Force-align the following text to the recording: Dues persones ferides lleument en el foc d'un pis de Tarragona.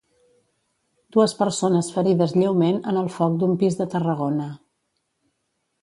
Dues 1.15 1.35
persones 1.41 1.91
ferides 1.97 2.35
lleument 2.39 2.81
en 2.93 2.99
el 3.05 3.13
foc 3.19 3.37
d'un 3.43 3.57
pis 3.65 3.81
de 3.83 3.91
Tarragona. 3.97 4.53